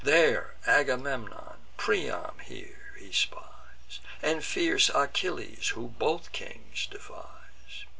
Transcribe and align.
There 0.03 0.55
Agamemnon, 0.65 1.59
Priam 1.77 2.39
here, 2.39 2.95
he 2.97 3.11
spies, 3.11 3.99
And 4.23 4.43
fierce 4.43 4.89
Achilles, 4.95 5.67
who 5.75 5.89
both 5.89 6.31
kings 6.31 6.87
defies. 6.87 7.85